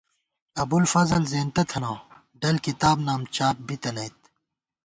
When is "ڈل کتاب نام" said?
2.41-3.21